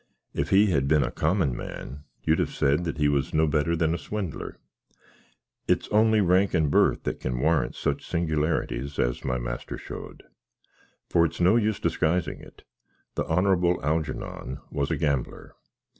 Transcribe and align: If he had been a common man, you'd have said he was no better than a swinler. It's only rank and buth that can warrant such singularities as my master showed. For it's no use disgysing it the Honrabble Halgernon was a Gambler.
If 0.33 0.49
he 0.49 0.71
had 0.71 0.87
been 0.87 1.03
a 1.03 1.11
common 1.11 1.55
man, 1.55 2.05
you'd 2.23 2.39
have 2.39 2.51
said 2.55 2.97
he 2.97 3.07
was 3.07 3.35
no 3.35 3.45
better 3.45 3.75
than 3.75 3.93
a 3.93 3.99
swinler. 3.99 4.55
It's 5.67 5.87
only 5.89 6.21
rank 6.21 6.55
and 6.55 6.71
buth 6.71 7.03
that 7.03 7.19
can 7.19 7.39
warrant 7.39 7.75
such 7.75 8.03
singularities 8.07 8.97
as 8.97 9.23
my 9.23 9.37
master 9.37 9.77
showed. 9.77 10.23
For 11.07 11.23
it's 11.23 11.39
no 11.39 11.55
use 11.55 11.79
disgysing 11.79 12.39
it 12.41 12.63
the 13.13 13.25
Honrabble 13.25 13.79
Halgernon 13.81 14.59
was 14.71 14.89
a 14.89 14.97
Gambler. 14.97 15.53